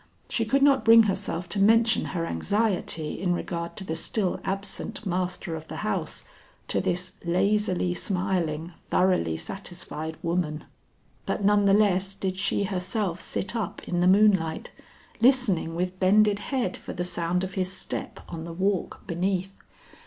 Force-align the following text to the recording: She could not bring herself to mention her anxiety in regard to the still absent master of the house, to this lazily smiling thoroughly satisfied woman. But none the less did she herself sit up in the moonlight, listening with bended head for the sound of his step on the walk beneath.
She 0.29 0.45
could 0.45 0.63
not 0.63 0.83
bring 0.83 1.03
herself 1.03 1.47
to 1.49 1.59
mention 1.59 2.05
her 2.05 2.25
anxiety 2.25 3.21
in 3.21 3.33
regard 3.33 3.75
to 3.75 3.83
the 3.83 3.93
still 3.95 4.39
absent 4.43 5.05
master 5.05 5.55
of 5.55 5.67
the 5.67 5.75
house, 5.85 6.23
to 6.69 6.81
this 6.81 7.13
lazily 7.23 7.93
smiling 7.93 8.73
thoroughly 8.79 9.37
satisfied 9.37 10.17
woman. 10.23 10.63
But 11.27 11.45
none 11.45 11.65
the 11.65 11.75
less 11.75 12.15
did 12.15 12.35
she 12.35 12.63
herself 12.63 13.19
sit 13.21 13.55
up 13.55 13.87
in 13.87 13.99
the 13.99 14.07
moonlight, 14.07 14.71
listening 15.19 15.75
with 15.75 15.99
bended 15.99 16.39
head 16.39 16.75
for 16.77 16.93
the 16.93 17.03
sound 17.03 17.43
of 17.43 17.53
his 17.53 17.71
step 17.71 18.21
on 18.27 18.43
the 18.43 18.53
walk 18.53 19.05
beneath. 19.05 19.53